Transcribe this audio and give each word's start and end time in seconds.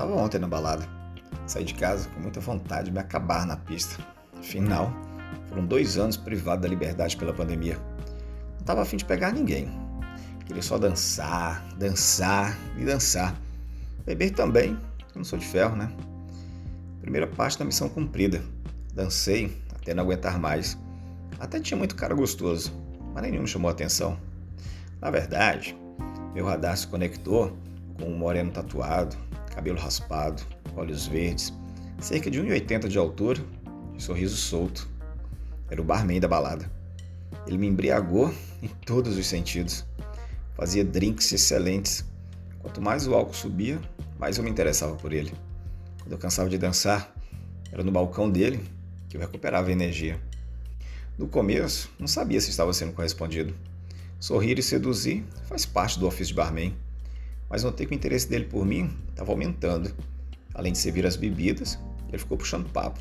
Tava 0.00 0.14
ontem 0.14 0.38
na 0.38 0.48
balada. 0.48 0.88
Saí 1.46 1.62
de 1.62 1.74
casa 1.74 2.08
com 2.08 2.20
muita 2.20 2.40
vontade 2.40 2.86
de 2.86 2.90
me 2.90 2.98
acabar 2.98 3.44
na 3.44 3.54
pista. 3.54 4.02
Afinal, 4.38 4.90
foram 5.50 5.66
dois 5.66 5.98
anos 5.98 6.16
privado 6.16 6.62
da 6.62 6.68
liberdade 6.68 7.18
pela 7.18 7.34
pandemia. 7.34 7.78
Não 8.56 8.64
tava 8.64 8.80
afim 8.80 8.96
de 8.96 9.04
pegar 9.04 9.30
ninguém. 9.30 9.68
Queria 10.46 10.62
só 10.62 10.78
dançar, 10.78 11.62
dançar 11.76 12.56
e 12.78 12.84
dançar. 12.86 13.38
Beber 14.06 14.30
também, 14.30 14.70
eu 14.70 15.16
não 15.16 15.24
sou 15.24 15.38
de 15.38 15.44
ferro, 15.44 15.76
né? 15.76 15.92
Primeira 17.02 17.26
parte 17.26 17.58
da 17.58 17.64
missão 17.66 17.86
cumprida. 17.86 18.42
Dancei 18.94 19.54
até 19.74 19.92
não 19.92 20.04
aguentar 20.04 20.40
mais. 20.40 20.78
Até 21.38 21.60
tinha 21.60 21.76
muito 21.76 21.94
cara 21.94 22.14
gostoso, 22.14 22.72
mas 23.12 23.22
nenhum 23.22 23.46
chamou 23.46 23.70
atenção. 23.70 24.18
Na 24.98 25.10
verdade, 25.10 25.76
meu 26.32 26.46
radar 26.46 26.74
se 26.74 26.86
conectou 26.86 27.54
com 27.98 28.06
um 28.06 28.16
moreno 28.16 28.50
tatuado, 28.50 29.14
cabelo 29.60 29.78
raspado, 29.78 30.42
olhos 30.74 31.06
verdes, 31.06 31.52
cerca 31.98 32.30
de 32.30 32.40
1,80 32.40 32.88
de 32.88 32.96
altura 32.96 33.44
e 33.94 34.02
sorriso 34.02 34.34
solto. 34.34 34.88
Era 35.68 35.82
o 35.82 35.84
barman 35.84 36.18
da 36.18 36.26
balada. 36.26 36.72
Ele 37.46 37.58
me 37.58 37.66
embriagou 37.66 38.32
em 38.62 38.68
todos 38.86 39.18
os 39.18 39.26
sentidos. 39.26 39.84
Fazia 40.54 40.82
drinks 40.82 41.30
excelentes. 41.30 42.06
Quanto 42.60 42.80
mais 42.80 43.06
o 43.06 43.14
álcool 43.14 43.34
subia, 43.34 43.78
mais 44.18 44.38
eu 44.38 44.44
me 44.44 44.48
interessava 44.48 44.96
por 44.96 45.12
ele. 45.12 45.30
Quando 46.00 46.12
eu 46.12 46.18
cansava 46.18 46.48
de 46.48 46.56
dançar, 46.56 47.14
era 47.70 47.84
no 47.84 47.92
balcão 47.92 48.30
dele 48.30 48.64
que 49.10 49.18
eu 49.18 49.20
recuperava 49.20 49.68
a 49.68 49.72
energia. 49.72 50.18
No 51.18 51.28
começo, 51.28 51.90
não 51.98 52.06
sabia 52.06 52.40
se 52.40 52.48
estava 52.48 52.72
sendo 52.72 52.94
correspondido. 52.94 53.54
Sorrir 54.18 54.58
e 54.58 54.62
seduzir 54.62 55.22
faz 55.44 55.66
parte 55.66 55.98
do 55.98 56.06
ofício 56.06 56.28
de 56.28 56.34
barman 56.34 56.74
mas 57.50 57.64
notei 57.64 57.84
que 57.84 57.92
o 57.92 57.96
interesse 57.96 58.28
dele 58.28 58.44
por 58.44 58.64
mim 58.64 58.96
estava 59.08 59.32
aumentando. 59.32 59.92
Além 60.54 60.72
de 60.72 60.78
servir 60.78 61.04
as 61.04 61.16
bebidas, 61.16 61.78
ele 62.08 62.18
ficou 62.18 62.38
puxando 62.38 62.70
papo. 62.70 63.00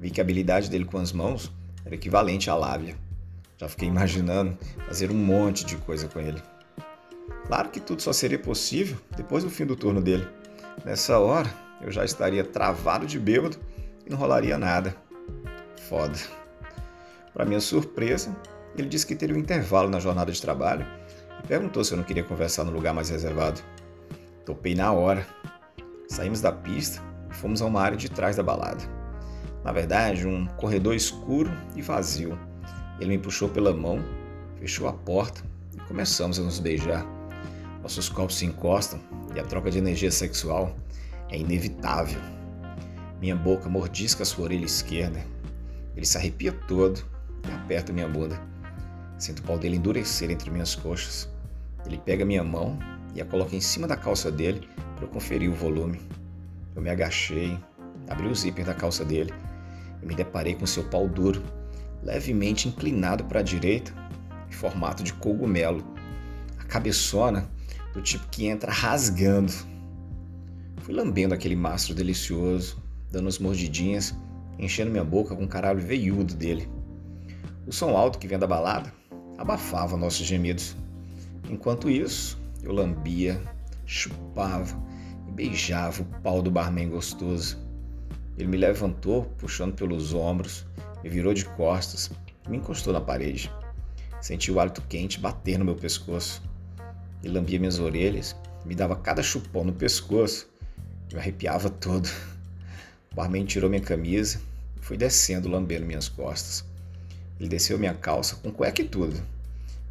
Vi 0.00 0.10
que 0.10 0.20
a 0.20 0.24
habilidade 0.24 0.68
dele 0.68 0.84
com 0.84 0.98
as 0.98 1.12
mãos 1.12 1.52
era 1.84 1.94
equivalente 1.94 2.50
à 2.50 2.56
lábia. 2.56 2.96
Já 3.56 3.68
fiquei 3.68 3.86
imaginando 3.86 4.58
fazer 4.88 5.12
um 5.12 5.14
monte 5.14 5.64
de 5.64 5.76
coisa 5.76 6.08
com 6.08 6.18
ele. 6.18 6.42
Claro 7.46 7.68
que 7.68 7.80
tudo 7.80 8.02
só 8.02 8.12
seria 8.12 8.38
possível 8.38 8.96
depois 9.16 9.44
do 9.44 9.50
fim 9.50 9.64
do 9.64 9.76
turno 9.76 10.02
dele. 10.02 10.26
Nessa 10.84 11.18
hora, 11.20 11.52
eu 11.80 11.92
já 11.92 12.04
estaria 12.04 12.42
travado 12.42 13.06
de 13.06 13.18
bêbado 13.18 13.56
e 14.04 14.10
não 14.10 14.18
rolaria 14.18 14.58
nada. 14.58 14.96
Foda. 15.88 16.18
Para 17.32 17.44
minha 17.44 17.60
surpresa, 17.60 18.36
ele 18.76 18.88
disse 18.88 19.06
que 19.06 19.14
teria 19.14 19.36
um 19.36 19.38
intervalo 19.38 19.88
na 19.88 20.00
jornada 20.00 20.32
de 20.32 20.40
trabalho 20.40 20.86
Perguntou 21.46 21.84
se 21.84 21.92
eu 21.92 21.98
não 21.98 22.04
queria 22.04 22.24
conversar 22.24 22.64
no 22.64 22.72
lugar 22.72 22.94
mais 22.94 23.10
reservado. 23.10 23.60
Topei 24.44 24.74
na 24.74 24.92
hora. 24.92 25.26
Saímos 26.08 26.40
da 26.40 26.52
pista 26.52 27.02
e 27.30 27.34
fomos 27.34 27.62
a 27.62 27.66
uma 27.66 27.80
área 27.80 27.96
de 27.96 28.10
trás 28.10 28.36
da 28.36 28.42
balada. 28.42 28.82
Na 29.64 29.72
verdade, 29.72 30.26
um 30.26 30.46
corredor 30.56 30.94
escuro 30.94 31.50
e 31.74 31.82
vazio. 31.82 32.38
Ele 33.00 33.10
me 33.10 33.18
puxou 33.18 33.48
pela 33.48 33.72
mão, 33.72 34.04
fechou 34.56 34.88
a 34.88 34.92
porta 34.92 35.42
e 35.74 35.80
começamos 35.82 36.38
a 36.38 36.42
nos 36.42 36.58
beijar. 36.58 37.04
Nossos 37.82 38.08
corpos 38.08 38.36
se 38.36 38.46
encostam 38.46 39.00
e 39.34 39.40
a 39.40 39.44
troca 39.44 39.70
de 39.70 39.78
energia 39.78 40.10
sexual 40.10 40.76
é 41.28 41.38
inevitável. 41.38 42.20
Minha 43.20 43.36
boca 43.36 43.68
mordisca 43.68 44.24
sua 44.24 44.44
orelha 44.44 44.64
esquerda. 44.64 45.24
Ele 45.96 46.06
se 46.06 46.18
arrepia 46.18 46.52
todo 46.52 47.02
e 47.48 47.52
aperta 47.52 47.92
minha 47.92 48.08
bunda. 48.08 48.51
Sinto 49.22 49.38
o 49.38 49.42
pau 49.44 49.56
dele 49.56 49.76
endurecer 49.76 50.32
entre 50.32 50.50
minhas 50.50 50.74
coxas. 50.74 51.28
Ele 51.86 51.96
pega 51.96 52.24
minha 52.24 52.42
mão 52.42 52.76
e 53.14 53.22
a 53.22 53.24
coloca 53.24 53.54
em 53.54 53.60
cima 53.60 53.86
da 53.86 53.94
calça 53.94 54.32
dele 54.32 54.68
para 54.96 55.04
eu 55.04 55.08
conferir 55.08 55.48
o 55.48 55.54
volume. 55.54 56.00
Eu 56.74 56.82
me 56.82 56.90
agachei, 56.90 57.56
abri 58.08 58.26
o 58.26 58.34
zíper 58.34 58.64
da 58.64 58.74
calça 58.74 59.04
dele 59.04 59.32
e 60.02 60.06
me 60.06 60.16
deparei 60.16 60.56
com 60.56 60.66
seu 60.66 60.82
pau 60.82 61.08
duro, 61.08 61.40
levemente 62.02 62.66
inclinado 62.66 63.22
para 63.26 63.38
a 63.38 63.44
direita, 63.44 63.94
em 64.48 64.52
formato 64.52 65.04
de 65.04 65.12
cogumelo. 65.12 65.84
A 66.58 66.64
cabeçona 66.64 67.48
do 67.94 68.02
tipo 68.02 68.26
que 68.28 68.46
entra 68.46 68.72
rasgando. 68.72 69.52
Fui 70.78 70.92
lambendo 70.92 71.32
aquele 71.32 71.54
mastro 71.54 71.94
delicioso, 71.94 72.82
dando 73.08 73.28
as 73.28 73.38
mordidinhas, 73.38 74.12
enchendo 74.58 74.90
minha 74.90 75.04
boca 75.04 75.36
com 75.36 75.44
o 75.44 75.48
caralho 75.48 75.80
veiudo 75.80 76.34
dele. 76.34 76.68
O 77.64 77.72
som 77.72 77.96
alto 77.96 78.18
que 78.18 78.26
vem 78.26 78.36
da 78.36 78.48
balada 78.48 79.00
abafava 79.38 79.96
nossos 79.96 80.26
gemidos. 80.26 80.76
Enquanto 81.50 81.90
isso, 81.90 82.38
eu 82.62 82.72
lambia, 82.72 83.40
chupava 83.86 84.76
e 85.28 85.32
beijava 85.32 86.02
o 86.02 86.06
pau 86.22 86.42
do 86.42 86.50
barman 86.50 86.88
gostoso. 86.88 87.58
Ele 88.38 88.48
me 88.48 88.56
levantou, 88.56 89.24
puxando 89.38 89.74
pelos 89.74 90.14
ombros, 90.14 90.66
me 91.02 91.10
virou 91.10 91.34
de 91.34 91.44
costas 91.44 92.10
e 92.46 92.50
me 92.50 92.56
encostou 92.56 92.92
na 92.92 93.00
parede. 93.00 93.52
Senti 94.20 94.50
o 94.50 94.60
hálito 94.60 94.82
quente 94.88 95.18
bater 95.18 95.58
no 95.58 95.64
meu 95.64 95.74
pescoço. 95.74 96.42
Ele 97.22 97.34
lambia 97.34 97.58
minhas 97.58 97.78
orelhas, 97.78 98.36
me 98.64 98.74
dava 98.74 98.96
cada 98.96 99.22
chupão 99.22 99.64
no 99.64 99.72
pescoço 99.72 100.52
me 101.12 101.20
arrepiava 101.20 101.70
todo. 101.70 102.08
O 103.10 103.14
barman 103.14 103.44
tirou 103.44 103.68
minha 103.68 103.82
camisa 103.82 104.40
e 104.76 104.84
foi 104.84 104.96
descendo, 104.96 105.48
lambendo 105.48 105.86
minhas 105.86 106.08
costas. 106.08 106.64
Ele 107.38 107.48
desceu 107.48 107.78
minha 107.78 107.94
calça 107.94 108.36
com 108.36 108.50
cueca 108.50 108.82
e 108.82 108.88
tudo 108.88 109.20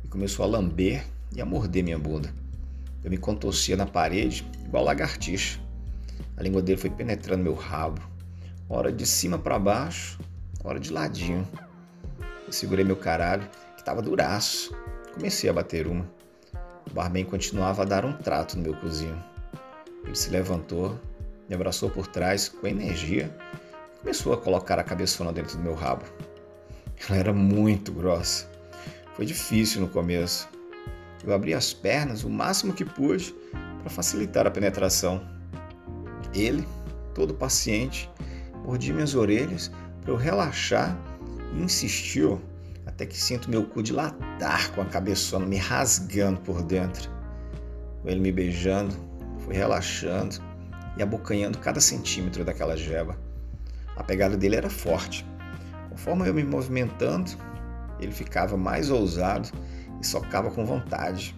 e 0.03 0.07
começou 0.07 0.43
a 0.43 0.47
lamber 0.47 1.05
e 1.33 1.41
a 1.41 1.45
morder 1.45 1.83
minha 1.83 1.99
bunda. 1.99 2.33
Eu 3.03 3.09
me 3.09 3.17
contorcia 3.17 3.75
na 3.75 3.85
parede, 3.85 4.45
igual 4.65 4.83
lagartixa. 4.83 5.59
A 6.37 6.43
língua 6.43 6.61
dele 6.61 6.79
foi 6.79 6.89
penetrando 6.89 7.43
meu 7.43 7.53
rabo, 7.53 8.01
hora 8.69 8.91
de 8.91 9.05
cima 9.05 9.37
para 9.37 9.57
baixo, 9.57 10.19
hora 10.63 10.79
de 10.79 10.91
ladinho. 10.91 11.47
Eu 12.45 12.53
segurei 12.53 12.85
meu 12.85 12.95
caralho, 12.95 13.47
que 13.75 13.81
estava 13.81 14.01
duraço. 14.01 14.75
Comecei 15.13 15.49
a 15.49 15.53
bater 15.53 15.87
uma. 15.87 16.05
O 16.89 16.93
barman 16.93 17.25
continuava 17.25 17.81
a 17.81 17.85
dar 17.85 18.05
um 18.05 18.13
trato 18.13 18.57
no 18.57 18.63
meu 18.63 18.75
cozinho. 18.75 19.21
Ele 20.03 20.15
se 20.15 20.29
levantou, 20.29 20.99
me 21.47 21.55
abraçou 21.55 21.89
por 21.89 22.07
trás 22.07 22.49
com 22.49 22.67
energia 22.67 23.35
e 23.95 23.99
começou 23.99 24.33
a 24.33 24.37
colocar 24.37 24.79
a 24.79 24.83
cabeçona 24.83 25.31
dentro 25.31 25.57
do 25.57 25.63
meu 25.63 25.73
rabo. 25.73 26.05
Ela 27.09 27.17
era 27.17 27.33
muito 27.33 27.91
grossa. 27.91 28.49
Foi 29.15 29.25
difícil 29.25 29.81
no 29.81 29.87
começo, 29.87 30.49
eu 31.23 31.33
abri 31.33 31.53
as 31.53 31.73
pernas 31.73 32.23
o 32.23 32.29
máximo 32.29 32.73
que 32.73 32.83
pude 32.83 33.35
para 33.79 33.89
facilitar 33.89 34.47
a 34.47 34.51
penetração. 34.51 35.21
Ele, 36.33 36.67
todo 37.13 37.33
paciente, 37.33 38.09
mordia 38.63 38.93
minhas 38.93 39.13
orelhas 39.13 39.71
para 40.01 40.11
eu 40.11 40.15
relaxar 40.15 40.97
e 41.53 41.61
insistiu 41.61 42.41
até 42.85 43.05
que 43.05 43.17
sinto 43.17 43.49
meu 43.49 43.63
cu 43.63 43.83
dilatar 43.83 44.71
com 44.73 44.81
a 44.81 44.85
cabeçona 44.85 45.45
me 45.45 45.57
rasgando 45.57 46.39
por 46.41 46.63
dentro. 46.63 47.09
Ele 48.05 48.19
me 48.19 48.31
beijando, 48.31 48.95
foi 49.39 49.55
relaxando 49.55 50.37
e 50.97 51.03
abocanhando 51.03 51.59
cada 51.59 51.79
centímetro 51.79 52.43
daquela 52.43 52.75
jeba. 52.75 53.17
A 53.95 54.03
pegada 54.03 54.35
dele 54.35 54.55
era 54.55 54.69
forte. 54.69 55.25
Conforme 55.91 56.29
eu 56.29 56.33
me 56.33 56.43
movimentando, 56.43 57.31
ele 57.99 58.13
ficava 58.13 58.55
mais 58.55 58.89
ousado 58.89 59.49
e 60.01 60.07
socava 60.07 60.49
com 60.49 60.65
vontade. 60.65 61.35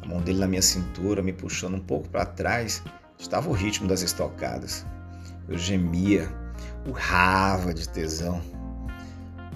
A 0.00 0.06
mão 0.06 0.22
dele 0.22 0.38
na 0.38 0.46
minha 0.46 0.62
cintura, 0.62 1.20
me 1.20 1.32
puxando 1.32 1.74
um 1.74 1.80
pouco 1.80 2.08
para 2.08 2.24
trás, 2.24 2.84
estava 3.18 3.50
o 3.50 3.52
ritmo 3.52 3.88
das 3.88 4.00
estocadas. 4.00 4.86
Eu 5.48 5.58
gemia, 5.58 6.28
urrava 6.86 7.74
de 7.74 7.88
tesão. 7.88 8.40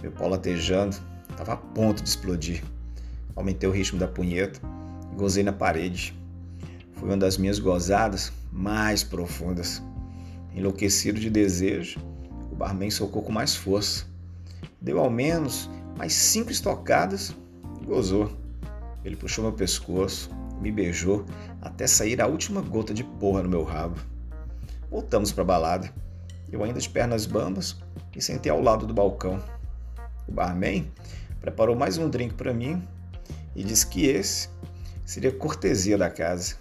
Meu 0.02 0.10
pau 0.10 0.28
latejando, 0.28 0.96
estava 1.30 1.52
a 1.52 1.56
ponto 1.56 2.02
de 2.02 2.08
explodir. 2.08 2.64
Aumentei 3.36 3.68
o 3.68 3.72
ritmo 3.72 4.00
da 4.00 4.08
punheta 4.08 4.60
e 5.12 5.14
gozei 5.14 5.44
na 5.44 5.52
parede. 5.52 6.12
Foi 6.94 7.08
uma 7.08 7.16
das 7.16 7.38
minhas 7.38 7.60
gozadas 7.60 8.32
mais 8.50 9.04
profundas. 9.04 9.80
Enlouquecido 10.52 11.20
de 11.20 11.30
desejo, 11.30 12.00
o 12.50 12.56
barman 12.56 12.90
socou 12.90 13.22
com 13.22 13.30
mais 13.30 13.54
força. 13.54 14.12
Deu 14.84 15.00
ao 15.00 15.08
menos 15.08 15.70
mais 15.96 16.12
cinco 16.12 16.52
estocadas 16.52 17.34
Gozou. 17.86 18.30
Ele 19.02 19.16
puxou 19.16 19.44
meu 19.44 19.52
pescoço, 19.52 20.30
me 20.60 20.70
beijou 20.70 21.24
até 21.60 21.86
sair 21.86 22.20
a 22.20 22.26
última 22.26 22.60
gota 22.60 22.92
de 22.92 23.02
porra 23.02 23.42
no 23.42 23.48
meu 23.48 23.64
rabo. 23.64 23.96
Voltamos 24.90 25.32
para 25.32 25.42
a 25.42 25.46
balada. 25.46 25.90
Eu 26.52 26.62
ainda 26.62 26.80
de 26.80 26.88
pernas 26.88 27.24
bambas 27.24 27.76
e 28.14 28.20
sentei 28.20 28.52
ao 28.52 28.60
lado 28.60 28.86
do 28.86 28.92
balcão. 28.92 29.42
O 30.28 30.32
barman 30.32 30.86
preparou 31.40 31.74
mais 31.74 31.96
um 31.96 32.10
drink 32.10 32.34
para 32.34 32.52
mim 32.52 32.82
e 33.56 33.64
disse 33.64 33.86
que 33.86 34.06
esse 34.06 34.50
seria 35.04 35.32
cortesia 35.32 35.96
da 35.96 36.10
casa. 36.10 36.56